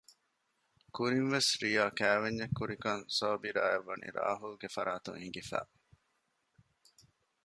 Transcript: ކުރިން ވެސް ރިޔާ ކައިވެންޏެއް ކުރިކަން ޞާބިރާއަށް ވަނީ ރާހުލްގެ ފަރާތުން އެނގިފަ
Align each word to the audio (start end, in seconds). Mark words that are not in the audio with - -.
ކުރިން 0.95 1.29
ވެސް 1.33 1.51
ރިޔާ 1.61 1.83
ކައިވެންޏެއް 1.99 2.55
ކުރިކަން 2.57 3.03
ޞާބިރާއަށް 3.17 3.85
ވަނީ 3.87 4.07
ރާހުލްގެ 4.17 4.69
ފަރާތުން 4.75 5.19
އެނގިފަ 5.19 5.59